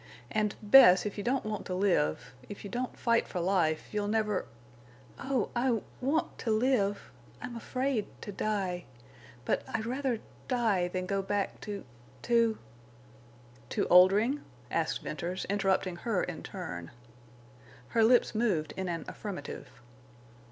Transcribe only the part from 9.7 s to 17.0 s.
I'd rather—die—than go back—to—to—" "To Oldring?" asked Venters, interrupting her in turn.